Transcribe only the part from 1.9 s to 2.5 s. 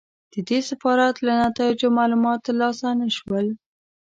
معلومات